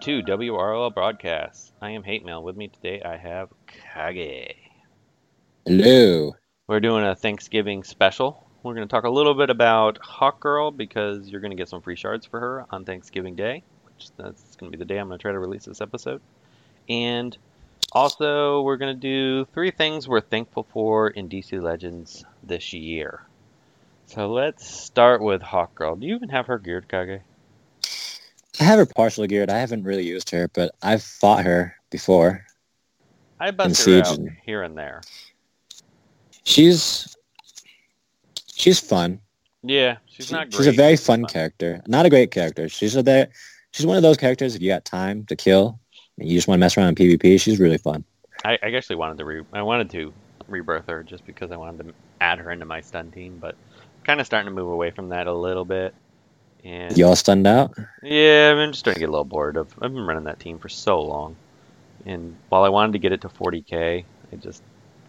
[0.00, 1.72] welcome to WRL Broadcast.
[1.82, 2.42] I am Hate Mail.
[2.42, 4.54] With me today, I have Kage.
[5.66, 6.32] Hello.
[6.66, 8.46] We're doing a Thanksgiving special.
[8.62, 11.68] We're going to talk a little bit about Hawk Girl because you're going to get
[11.68, 14.96] some free shards for her on Thanksgiving Day, which that's going to be the day
[14.96, 16.22] I'm going to try to release this episode.
[16.88, 17.36] And
[17.92, 23.26] also, we're going to do three things we're thankful for in DC Legends this year.
[24.06, 25.94] So let's start with Hawk Girl.
[25.96, 27.20] Do you even have her geared, Kage?
[28.60, 29.48] I have her partially geared.
[29.48, 32.44] I haven't really used her, but I've fought her before.
[33.40, 35.00] I bust her out here and there.
[36.44, 37.16] She's
[38.54, 39.20] she's fun.
[39.62, 40.50] Yeah, she's not.
[40.50, 41.80] Great, she's a very fun, fun, character.
[41.86, 42.68] Not a great character.
[42.68, 43.28] She's a there.
[43.72, 44.54] She's one of those characters.
[44.54, 45.80] If you got time to kill,
[46.18, 48.04] and you just want to mess around in PvP, she's really fun.
[48.44, 49.42] I, I actually wanted to re.
[49.54, 50.12] I wanted to
[50.48, 53.56] rebirth her just because I wanted to add her into my stun team, but
[54.04, 55.94] kind of starting to move away from that a little bit.
[56.64, 57.74] And you all stunned out?
[58.02, 59.72] Yeah, I'm just starting to get a little bored of.
[59.80, 61.36] I've been running that team for so long,
[62.04, 64.62] and while I wanted to get it to 40k, I just,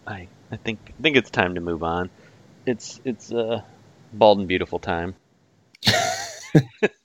[0.06, 2.10] I, I think, I think it's time to move on.
[2.66, 3.64] It's, it's a
[4.12, 5.14] bald and beautiful time.
[5.84, 5.92] so,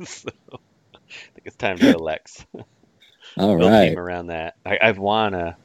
[0.04, 1.00] I
[1.34, 2.46] think it's time to relax.
[3.38, 3.90] All right.
[3.90, 5.58] Team around that, I, I've wanna.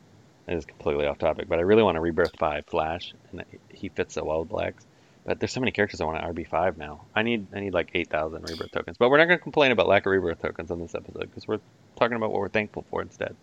[0.49, 3.89] It is completely off topic, but I really want to rebirth five Flash, and he
[3.89, 4.85] fits so well with blacks.
[5.25, 7.03] But there's so many characters I want at RB5 now.
[7.15, 8.97] I need I need like 8,000 rebirth tokens.
[8.99, 11.47] But we're not going to complain about lack of rebirth tokens on this episode because
[11.47, 11.61] we're
[11.97, 13.37] talking about what we're thankful for instead.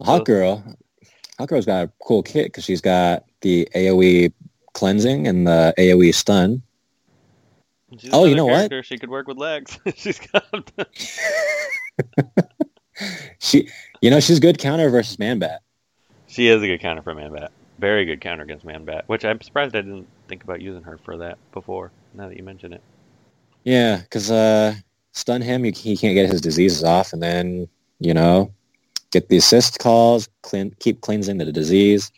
[0.00, 0.64] Hawk Girl,
[1.38, 4.32] Hawk Girl's got a cool kit because she's got the AOE
[4.72, 6.62] cleansing and the AOE stun.
[8.10, 8.72] Oh, you know what?
[8.86, 9.78] She could work with Lex.
[9.96, 10.44] she's got.
[13.38, 13.68] she,
[14.00, 15.58] you know, she's good counter versus Manbat.
[16.26, 17.50] She is a good counter for Manbat
[17.82, 21.18] very good counter against Manbat, which I'm surprised I didn't think about using her for
[21.18, 21.92] that before.
[22.14, 22.80] Now that you mention it.
[23.64, 24.74] Yeah, because uh,
[25.12, 27.68] stun him, he can't get his diseases off, and then
[28.00, 28.50] you know,
[29.10, 32.10] get the assist calls, clean, keep cleansing the disease.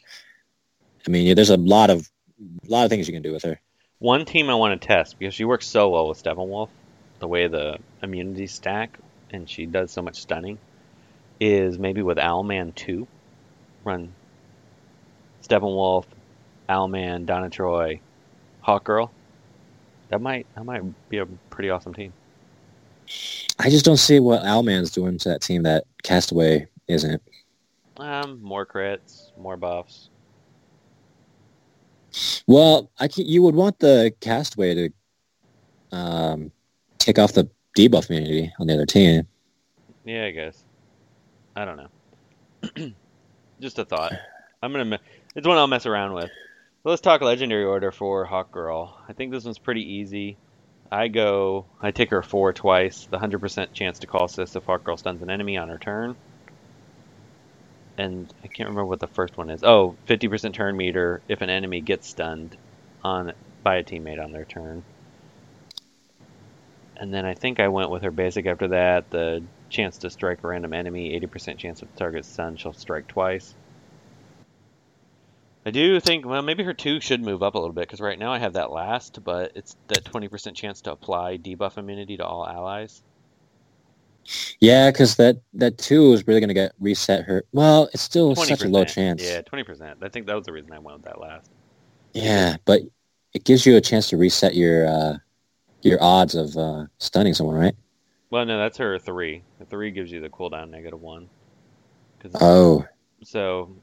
[1.04, 2.08] I mean, yeah, there's a lot of
[2.40, 3.60] a lot of things you can do with her.
[3.98, 6.68] One team I want to test because she works so well with Steppenwolf,
[7.18, 8.96] the way the immunity stack,
[9.30, 10.58] and she does so much stunning,
[11.40, 13.08] is maybe with Owlman 2.
[13.82, 14.14] Run
[15.42, 16.04] Steppenwolf,
[16.68, 18.00] Owlman, Donna Troy,
[18.66, 19.10] Hawkgirl.
[20.08, 22.12] That might that might be a pretty awesome team.
[23.58, 27.22] I just don't see what Owlman's doing to that team that Castaway isn't.
[27.96, 30.10] Um, more crits, more buffs.
[32.46, 34.90] Well, I can, you would want the Castaway to
[35.92, 36.50] um,
[36.98, 39.26] take off the debuff immunity on the other team.
[40.04, 40.64] Yeah, I guess.
[41.56, 42.92] I don't know.
[43.60, 44.12] Just a thought.
[44.62, 44.98] I'm gonna
[45.34, 46.30] it's one I'll mess around with.
[46.84, 48.94] So let's talk legendary order for Hawk Girl.
[49.08, 50.36] I think this one's pretty easy.
[50.92, 53.06] I go, I take her four twice.
[53.06, 56.14] The 100% chance to call assist if Hawk Girl stuns an enemy on her turn.
[57.96, 59.64] And I can't remember what the first one is.
[59.64, 62.54] Oh, 50% turn meter if an enemy gets stunned
[63.02, 64.84] on by a teammate on their turn.
[66.98, 69.08] And then I think I went with her basic after that.
[69.08, 73.54] The chance to strike a random enemy, 80% chance of target stun, she'll strike twice.
[75.66, 78.18] I do think, well, maybe her two should move up a little bit because right
[78.18, 82.26] now I have that last, but it's that 20% chance to apply debuff immunity to
[82.26, 83.02] all allies.
[84.60, 87.44] Yeah, because that, that two is really going to get reset her.
[87.52, 89.22] Well, it's still such a low chance.
[89.22, 90.02] Yeah, 20%.
[90.02, 91.50] I think that was the reason I with that last.
[92.12, 92.82] Yeah, but
[93.32, 95.18] it gives you a chance to reset your uh,
[95.82, 97.74] your odds of uh, stunning someone, right?
[98.30, 99.42] Well, no, that's her three.
[99.58, 101.28] The three gives you the cooldown negative one.
[102.40, 102.84] Oh.
[103.22, 103.76] So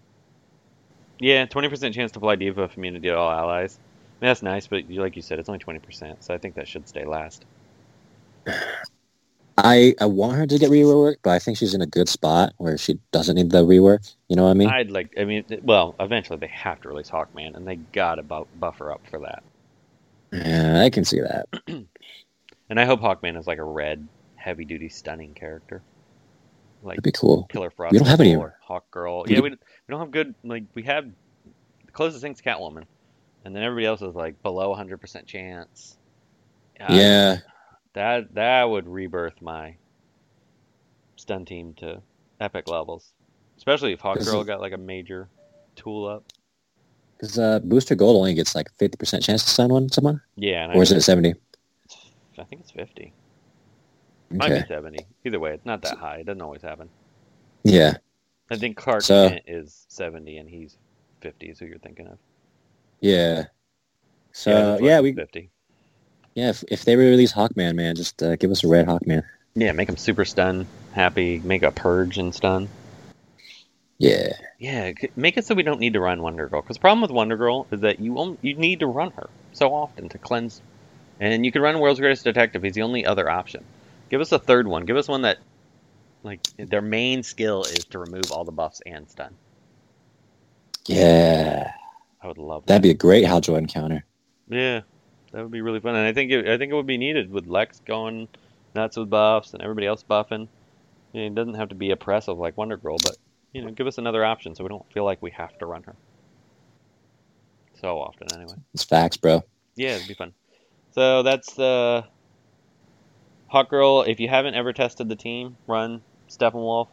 [1.22, 3.78] yeah, twenty percent chance to apply debuff immunity to all allies.
[3.78, 6.56] I mean, that's nice, but like you said, it's only twenty percent, so I think
[6.56, 7.46] that should stay last.
[9.58, 12.54] I I want her to get reworked, but I think she's in a good spot
[12.58, 14.14] where she doesn't need the rework.
[14.30, 14.70] You know what I mean?
[14.70, 15.14] I'd like.
[15.18, 19.02] I mean, well, eventually they have to release Hawkman, and they gotta bu- buffer up
[19.10, 19.44] for that.
[20.32, 21.48] Yeah, I can see that.
[21.68, 24.08] and I hope Hawkman is like a red,
[24.38, 25.84] heavy-duty, stunning character.
[26.84, 27.46] Like That'd be cool.
[27.52, 27.94] Killer Frost.
[27.94, 28.36] We don't have any.
[28.64, 29.24] Hawk Girl.
[29.28, 29.58] Yeah, we we
[29.88, 31.06] don't have good like we have
[31.86, 32.86] the closest thing's Catwoman,
[33.46, 35.98] and then everybody else is like below 100% chance.
[36.80, 37.38] yeah,
[37.94, 39.76] that that would rebirth my
[41.18, 42.02] stun team to
[42.40, 43.14] epic levels,
[43.58, 45.30] especially if Hawk Girl got like a major
[45.76, 46.24] tool up.
[47.18, 50.22] Because uh, Booster Gold only gets like 50% chance to stun one someone.
[50.36, 51.36] Yeah, or is it 70?
[52.40, 53.14] I think it's 50.
[54.36, 54.54] Okay.
[54.54, 55.06] Might be 70.
[55.26, 56.18] Either way, it's not that high.
[56.18, 56.90] It doesn't always happen.
[57.64, 57.98] Yeah.
[58.50, 60.78] I think Clark so, Kent is 70 and he's
[61.22, 62.18] 50 is who you're thinking of.
[63.00, 63.46] Yeah.
[64.32, 65.50] So, yeah, yeah we 50.
[66.36, 69.24] Yeah, if, if they release Hawkman, man, just uh, give us a red Hawkman.
[69.54, 71.40] Yeah, make him super stun happy.
[71.40, 72.70] Make a purge and stun.
[73.98, 74.34] Yeah.
[74.60, 76.62] Yeah, make it so we don't need to run Wonder Girl.
[76.62, 79.30] Because the problem with Wonder Girl is that you only, you need to run her
[79.54, 80.62] so often to cleanse,
[81.20, 82.64] and you can run World's Greatest Detective.
[82.64, 83.64] He's the only other option.
[84.12, 84.84] Give us a third one.
[84.86, 85.38] Give us one that,
[86.22, 89.34] like, their main skill is to remove all the buffs and stun.
[90.86, 91.72] Yeah.
[92.22, 92.68] I would love that.
[92.68, 94.04] That'd be a great Hal Jordan counter.
[94.50, 94.82] Yeah,
[95.32, 97.32] that would be really fun, and I think it, I think it would be needed
[97.32, 98.28] with Lex going
[98.76, 100.50] nuts with buffs and everybody else buffing.
[101.14, 103.16] You know, it doesn't have to be oppressive like Wonder Girl, but
[103.54, 105.84] you know, give us another option so we don't feel like we have to run
[105.84, 105.96] her
[107.80, 108.28] so often.
[108.36, 109.42] Anyway, It's facts, bro.
[109.76, 110.34] yeah, it'd be fun.
[110.94, 112.04] So that's the
[113.52, 114.04] Hawk Girl.
[114.04, 116.88] If you haven't ever tested the team, run Steppenwolf,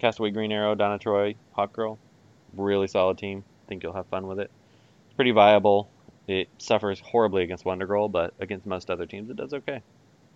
[0.00, 2.00] Castaway Green Arrow, Donna Troy, Hawk Girl.
[2.56, 3.44] Really solid team.
[3.68, 4.50] Think you'll have fun with it.
[5.06, 5.88] It's pretty viable.
[6.26, 9.82] It suffers horribly against Wonder Girl, but against most other teams, it does okay.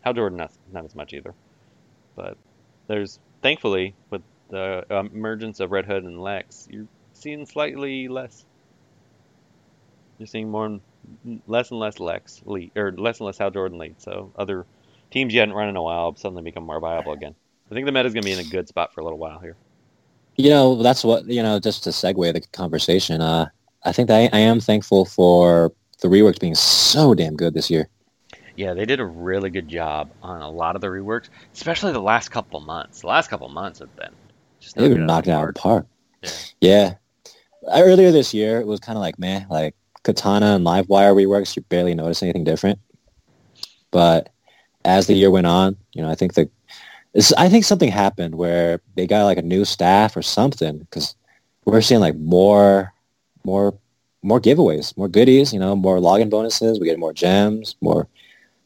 [0.02, 1.34] Hal Jordan, not, not as much either.
[2.14, 2.37] But
[2.87, 8.44] there's, thankfully, with the emergence of Red Hood and Lex, you're seeing slightly less.
[10.19, 10.78] You're seeing more,
[11.49, 14.00] less and less Lex lead, or less and less Hal Jordan lead.
[14.00, 14.64] So other
[15.10, 17.34] teams you hadn't run in a while suddenly become more viable again.
[17.70, 19.38] I think the meta's going to be in a good spot for a little while
[19.38, 19.56] here.
[20.37, 23.49] You know, that's what, you know, just to segue the conversation, uh,
[23.84, 27.70] I think that I, I am thankful for the reworks being so damn good this
[27.70, 27.88] year.
[28.56, 32.00] Yeah, they did a really good job on a lot of the reworks, especially the
[32.00, 33.02] last couple months.
[33.02, 34.10] The last couple months have been
[34.60, 35.87] just They've knocking knocked out of of the the park.
[36.22, 36.31] Yeah.
[36.60, 36.94] Yeah.
[37.72, 41.62] Earlier this year, it was kind of like, meh, like Katana and Livewire reworks, you
[41.62, 42.78] barely notice anything different.
[43.90, 44.31] But
[44.84, 46.48] as the year went on, you know, I think the,
[47.36, 51.16] I think something happened where they got like a new staff or something because
[51.64, 52.92] we're seeing like more,
[53.44, 53.75] more,
[54.22, 56.78] more giveaways, more goodies, you know, more login bonuses.
[56.78, 58.08] We get more gems, more,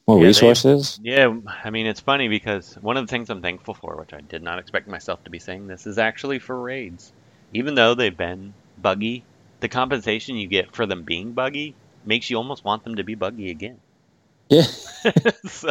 [0.07, 1.01] more Yeah, they- resources.
[1.03, 4.21] Yeah, I mean it's funny because one of the things I'm thankful for, which I
[4.21, 7.13] did not expect myself to be saying this, is actually for raids.
[7.55, 9.25] Even though they've been buggy,
[9.61, 11.75] the compensation you get for them being buggy
[12.05, 13.79] makes you almost want them to be buggy again.
[14.53, 14.67] Yeah.
[15.47, 15.71] so,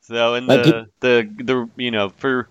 [0.00, 2.48] so in Like the the the you know for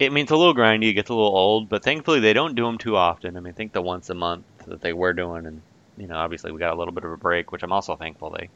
[0.00, 2.54] I mean it's a little grindy, it gets a little old, but thankfully they don't
[2.56, 3.36] do them too often.
[3.36, 5.62] I mean, I think the once a month that they were doing, and
[5.96, 8.30] you know obviously we got a little bit of a break, which I'm also thankful
[8.30, 8.50] they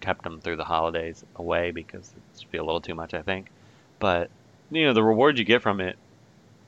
[0.00, 3.50] kept them through the holidays away because it'd be a little too much, I think.
[4.00, 4.30] But
[4.70, 5.98] you know the rewards you get from it,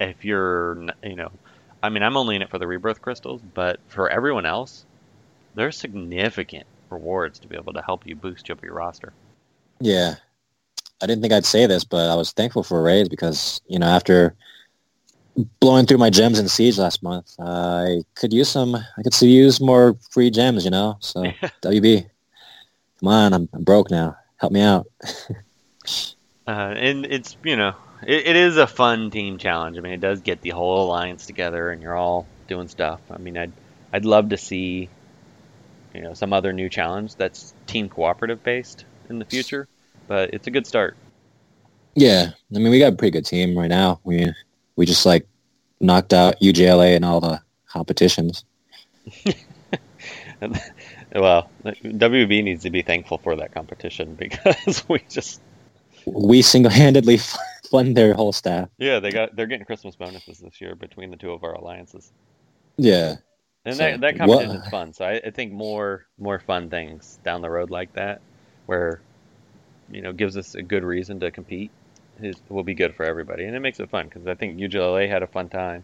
[0.00, 1.32] if you're you know,
[1.82, 4.87] I mean I'm only in it for the rebirth crystals, but for everyone else,
[5.55, 9.12] they're significant rewards to be able to help you boost up your roster.
[9.80, 10.14] Yeah.
[11.02, 13.78] I didn't think I'd say this, but I was thankful for a raise because, you
[13.78, 14.34] know, after
[15.60, 19.28] blowing through my gems in Siege last month, I could use some, I could still
[19.28, 20.96] use more free gems, you know?
[21.00, 21.22] So,
[21.62, 22.08] WB,
[23.00, 24.16] come on, I'm, I'm broke now.
[24.38, 24.86] Help me out.
[26.46, 29.76] Uh, and it's you know it, it is a fun team challenge.
[29.76, 33.00] I mean, it does get the whole alliance together, and you're all doing stuff.
[33.10, 33.52] I mean, I'd
[33.92, 34.88] I'd love to see
[35.96, 39.66] you know some other new challenge that's team cooperative based in the future,
[40.06, 40.96] but it's a good start.
[41.96, 42.31] Yeah.
[42.54, 44.00] I mean, we got a pretty good team right now.
[44.04, 44.32] We,
[44.76, 45.26] we just like
[45.81, 48.44] knocked out UJLA and all the competitions.
[51.14, 55.40] well, WB needs to be thankful for that competition because we just
[56.04, 57.18] We single-handedly
[57.70, 58.68] fund their whole staff.
[58.78, 62.12] yeah they got they're getting Christmas bonuses this year between the two of our alliances.
[62.76, 63.16] Yeah.
[63.66, 64.92] And So, that, that what- competition's fun.
[64.92, 68.20] So I, I think more more fun things down the road like that,
[68.66, 69.00] where
[69.90, 71.70] you know gives us a good reason to compete,
[72.20, 75.08] is will be good for everybody, and it makes it fun because I think UGLA
[75.08, 75.82] had a fun time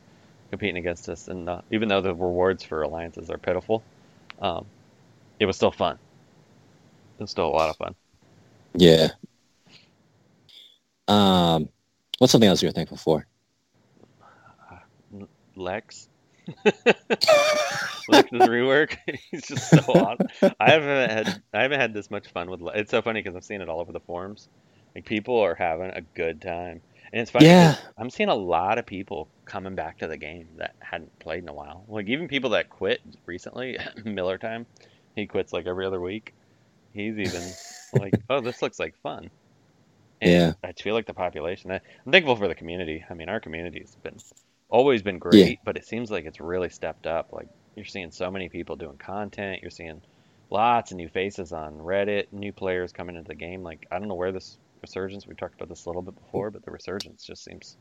[0.50, 3.82] competing against us, and uh, even though the rewards for alliances are pitiful,
[4.40, 4.64] um,
[5.40, 5.98] it was still fun.
[7.18, 7.94] It was still a lot of fun.
[8.74, 9.08] Yeah.
[11.08, 11.68] Um,
[12.18, 13.26] what's something else you're thankful for?
[15.56, 16.08] Lex.
[18.08, 18.96] Lex's rework.
[19.30, 20.52] He's just so awesome.
[20.60, 22.60] I haven't had I haven't had this much fun with.
[22.74, 24.48] It's so funny because I'm seeing it all over the forums.
[24.94, 26.80] Like people are having a good time,
[27.12, 27.46] and it's funny.
[27.46, 27.76] Yeah.
[27.96, 31.48] I'm seeing a lot of people coming back to the game that hadn't played in
[31.48, 31.84] a while.
[31.88, 33.78] Like even people that quit recently.
[34.04, 34.66] Miller time,
[35.16, 36.34] he quits like every other week.
[36.92, 37.42] He's even
[38.02, 39.30] like, oh, this looks like fun.
[40.20, 40.52] And Yeah.
[40.62, 41.70] I feel like the population.
[41.70, 43.02] I- I'm thankful for the community.
[43.08, 44.18] I mean, our community's been
[44.72, 47.32] always been great, but it seems like it's really stepped up.
[47.32, 49.60] Like you're seeing so many people doing content.
[49.60, 50.00] You're seeing
[50.50, 53.62] lots of new faces on Reddit, new players coming into the game.
[53.62, 55.26] Like I don't know where this resurgence.
[55.26, 57.76] We talked about this a little bit before, but the resurgence just seems.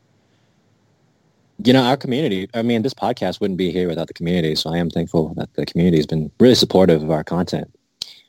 [1.64, 4.56] You know, our community, I mean, this podcast wouldn't be here without the community.
[4.56, 7.74] So I am thankful that the community has been really supportive of our content.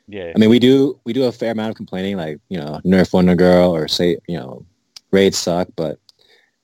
[0.06, 2.80] Yeah, I mean, we do we do a fair amount of complaining, like you know,
[2.84, 4.64] nerf Wonder Girl or say you know,
[5.10, 5.98] raids suck, but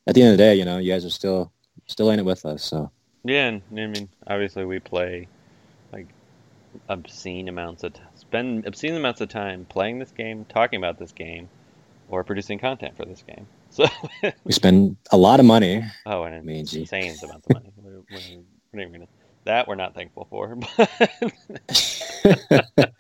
[0.07, 1.53] at the end of the day, you know, you guys are still
[1.89, 2.63] still in it with us.
[2.65, 2.91] So
[3.25, 5.29] Yeah, and I mean, obviously we play
[5.93, 6.07] like
[6.89, 11.13] obscene amounts of t- spend obscene amounts of time playing this game, talking about this
[11.13, 11.49] game,
[12.09, 13.47] or producing content for this game.
[13.71, 13.85] So,
[14.45, 15.85] we spend a lot of money.
[16.07, 16.81] oh, and mean, gee.
[16.81, 17.71] insane amounts of money.
[17.77, 18.21] We're, we're,
[18.73, 19.07] we're gonna,
[19.45, 20.57] that we're not thankful for.
[22.59, 22.95] But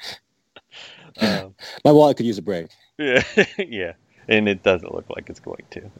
[1.22, 1.54] um,
[1.84, 2.66] My wallet could use a break.
[2.98, 3.22] yeah,
[3.58, 3.92] yeah,
[4.28, 5.90] and it doesn't look like it's going to,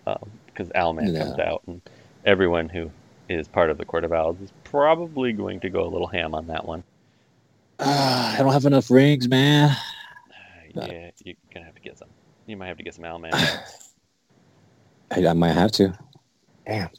[0.47, 1.18] because Owlman No.
[1.25, 1.80] comes out, and
[2.25, 2.91] everyone who
[3.29, 6.35] is part of the Court of Owls is probably going to go a little ham
[6.35, 6.83] on that one.
[7.79, 9.71] Ah, I don't have enough rings, man.
[10.77, 12.09] Uh, yeah, you're gonna have to get some.
[12.47, 13.35] You might have to get some Owlman.
[13.35, 13.95] hats.
[15.11, 15.97] I, I might have to.
[16.67, 16.91] Damn.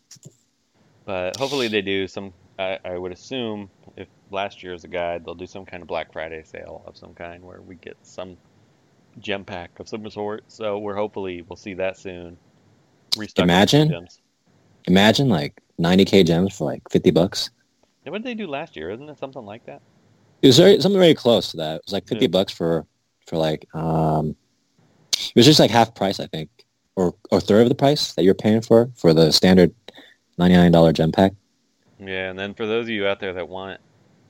[1.06, 2.34] but hopefully they do some.
[2.58, 5.88] I, I would assume if last year is a guide, they'll do some kind of
[5.88, 8.38] Black Friday sale of some kind where we get some
[9.20, 10.44] gem pack of some sort.
[10.48, 12.38] So we're hopefully we'll see that soon.
[13.18, 13.90] Restock Imagine.
[13.90, 14.20] gems.
[14.88, 17.50] Imagine like 90k gems for like 50 bucks.
[18.06, 18.90] Yeah, what did they do last year?
[18.92, 19.82] Isn't it something like that?
[20.42, 21.76] It was very, something very close to that.
[21.78, 22.30] It was like 50 Yeah.
[22.30, 22.86] bucks for
[23.28, 24.36] for like um
[25.14, 26.50] it was just like half price, I think,
[26.96, 29.74] or or third of the price that you're paying for for the standard
[30.40, 31.34] $99 gem pack.
[32.00, 33.82] Yeah, and then for those of you out there that want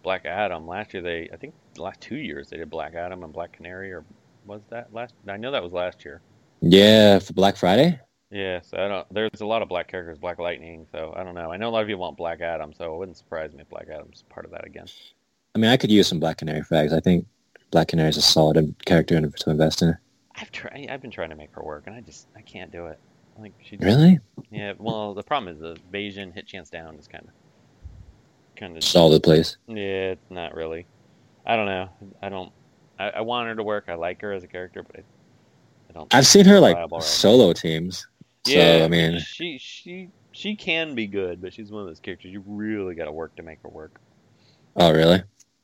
[0.01, 3.23] Black Adam, last year they I think the last two years they did Black Adam
[3.23, 4.03] and Black Canary, or
[4.45, 5.13] was that last?
[5.27, 6.21] I know that was last year.
[6.61, 7.99] Yeah, for Black Friday.
[8.31, 9.13] Yeah, so I don't.
[9.13, 10.85] There's a lot of black characters, Black Lightning.
[10.91, 11.51] So I don't know.
[11.51, 13.69] I know a lot of you want Black Adam, so it wouldn't surprise me if
[13.69, 14.85] Black Adam's part of that again.
[15.55, 16.93] I mean, I could use some Black Canary frags.
[16.93, 17.25] I think
[17.71, 19.97] Black Canary is a solid character to invest in.
[20.35, 20.87] I've tried.
[20.89, 22.99] I've been trying to make her work, and I just I can't do it.
[23.39, 23.77] Like she.
[23.77, 24.19] Just, Really?
[24.51, 24.73] Yeah.
[24.77, 27.31] Well, the problem is the evasion hit chance down is kind of,
[28.55, 28.81] kind of.
[28.83, 29.57] Just all over the place.
[29.67, 30.85] Yeah, it's not really.
[31.47, 31.89] I don't know.
[32.21, 32.51] I don't.
[32.99, 33.85] I, I want her to work.
[33.87, 35.03] I like her as a character, but I,
[35.89, 36.13] I don't.
[36.13, 37.07] I've seen her like Viable right now.
[37.07, 38.05] solo teams.
[38.45, 41.99] Yeah, so I mean, she she she can be good, but she's one of those
[41.99, 43.99] characters you really got to work to make her work.
[44.75, 45.21] oh really?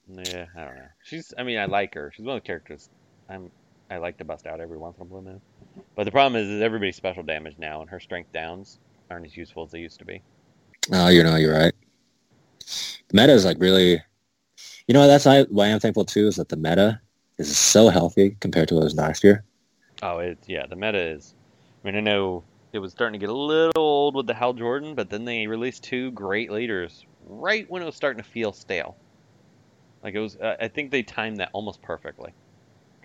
[0.08, 0.88] Yeah, I don't know.
[1.04, 1.34] She's.
[1.38, 2.12] I mean, I like her.
[2.16, 2.90] She's one of the characters
[3.30, 3.52] I'm.
[3.90, 5.42] I like to bust out every once in a blue moon.
[5.96, 8.80] But the problem is, is everybody's special damage now, and her strength downs
[9.10, 10.22] aren't as useful as they used to be.
[10.92, 11.74] Oh, you know, you're right.
[13.08, 14.02] The meta is like really,
[14.88, 17.00] you know, that's why why I'm thankful too is that the meta
[17.38, 19.44] is so healthy compared to what it was last year.
[20.04, 20.66] Oh, it's yeah.
[20.66, 21.34] The meta is.
[21.84, 22.44] I mean, I know
[22.76, 25.48] it was starting to get a little old with the Hal Jordan, but then they
[25.48, 28.96] released two great leaders right when it was starting to feel stale.
[30.04, 30.36] Like it was.
[30.36, 32.34] Uh, I think they timed that almost perfectly.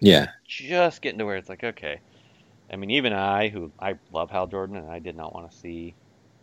[0.00, 2.00] Yeah, just getting to where it's like, okay.
[2.72, 5.56] I mean, even I, who I love Hal Jordan, and I did not want to
[5.56, 5.94] see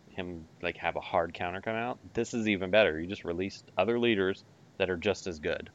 [0.09, 1.99] him like have a hard counter come out.
[2.13, 2.99] This is even better.
[2.99, 4.43] You just released other leaders
[4.77, 5.69] that are just as good.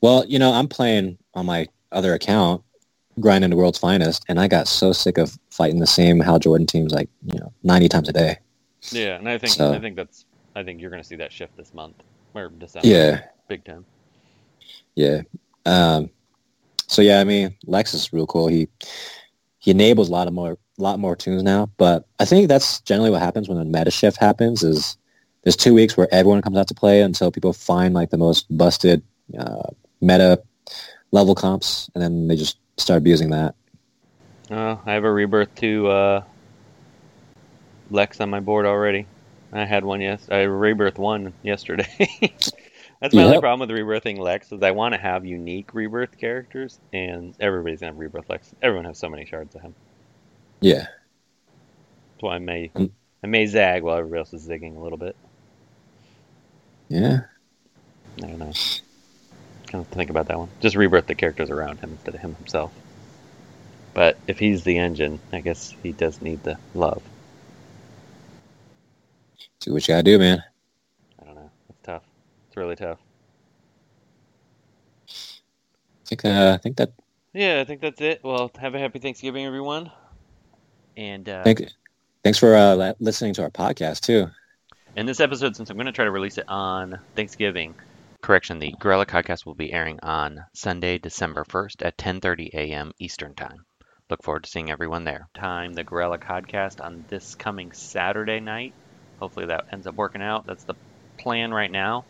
[0.00, 2.62] Well, you know, I'm playing on my other account,
[3.20, 6.66] grinding the world's finest, and I got so sick of fighting the same Hal Jordan
[6.66, 8.38] teams like you know 90 times a day.
[8.90, 10.24] Yeah, and I think So- I think that's
[10.56, 11.96] I think you're going to see that shift this month
[12.34, 12.86] or December.
[12.88, 13.84] Yeah, big time.
[14.94, 15.22] yeah.
[15.66, 16.10] Um,
[16.86, 18.46] so yeah, I mean, Lex is real cool.
[18.48, 18.68] He
[19.58, 23.10] he enables a lot of more lot more tunes now, but I think that's generally
[23.10, 24.62] what happens when a meta shift happens.
[24.62, 24.96] Is
[25.42, 28.46] there's two weeks where everyone comes out to play until people find like the most
[28.56, 29.02] busted
[29.38, 30.42] uh, meta
[31.12, 33.54] level comps, and then they just start abusing that.
[34.50, 36.22] Uh, I have a rebirth to uh,
[37.90, 39.06] Lex on my board already.
[39.52, 40.26] I had one yes.
[40.30, 41.86] I rebirth one yesterday.
[43.00, 46.78] That's my only problem with rebirthing Lex is I want to have unique rebirth characters,
[46.92, 48.52] and everybody's gonna have rebirth Lex.
[48.62, 49.74] Everyone has so many shards of him.
[50.60, 52.90] Yeah, That's why I may Mm.
[53.22, 55.16] I may zag while everybody else is zigging a little bit.
[56.88, 57.20] yeah.
[58.18, 58.52] I don't know.
[59.74, 60.48] Kind of think about that one.
[60.60, 62.72] Just rebirth the characters around him instead of him himself.
[63.92, 67.02] But if he's the engine, I guess he does need the love.
[69.58, 70.44] Do what you gotta do, man.
[71.20, 71.50] I don't know.
[71.70, 72.04] It's tough.
[72.46, 73.00] It's really tough.
[75.08, 76.92] I think uh, I think that
[77.32, 78.22] Yeah, I think that's it.
[78.22, 79.90] Well, have a happy Thanksgiving, everyone.
[80.96, 81.66] And uh, Thank,
[82.22, 84.30] thanks for uh, listening to our podcast too.
[84.94, 87.74] in this episode, since I'm going to try to release it on Thanksgiving,
[88.24, 92.92] correction, the Gorilla Podcast will be airing on Sunday, December 1st at 10:30 a.m.
[92.98, 93.66] Eastern Time.
[94.08, 95.28] Look forward to seeing everyone there.
[95.34, 98.72] Time the Gorilla Podcast on this coming Saturday night.
[99.20, 100.46] Hopefully that ends up working out.
[100.46, 100.74] That's the
[101.18, 102.06] plan right now,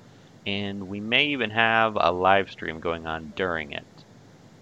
[0.47, 3.85] and we may even have a live stream going on during it.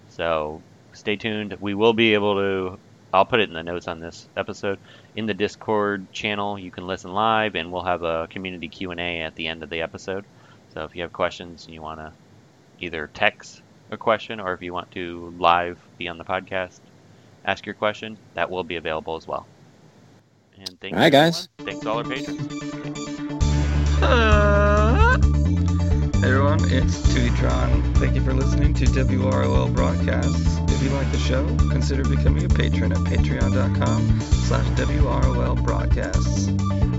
[0.09, 0.59] So
[0.93, 1.55] stay tuned.
[1.61, 2.79] We will be able to.
[3.13, 4.79] I'll put it in the notes on this episode
[5.15, 6.57] in the Discord channel.
[6.57, 9.61] You can listen live, and we'll have a community Q and A at the end
[9.61, 10.25] of the episode.
[10.73, 12.11] So if you have questions and you want to
[12.79, 13.61] either text
[13.91, 16.79] a question or if you want to live be on the podcast,
[17.45, 19.45] ask your question, that will be available as well.
[20.57, 21.47] And thank All right, you, guys.
[21.59, 21.73] everyone.
[21.73, 22.63] Thanks all our patrons.
[26.23, 27.97] Hey everyone, it's Tutitron.
[27.97, 30.57] Thank you for listening to WROL Broadcasts.
[30.73, 36.92] If you like the show, consider becoming a patron at patreon.com slash WROL Broadcasts.